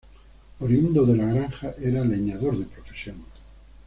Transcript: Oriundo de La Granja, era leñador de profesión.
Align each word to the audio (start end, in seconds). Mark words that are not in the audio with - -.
Oriundo 0.61 1.05
de 1.05 1.15
La 1.15 1.25
Granja, 1.27 1.75
era 1.79 2.03
leñador 2.03 2.57
de 2.57 2.65
profesión. 2.65 3.17